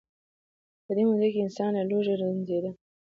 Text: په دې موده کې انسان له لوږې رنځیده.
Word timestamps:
په 0.85 0.91
دې 0.97 1.03
موده 1.09 1.27
کې 1.33 1.39
انسان 1.45 1.71
له 1.77 1.83
لوږې 1.89 2.13
رنځیده. 2.21 2.71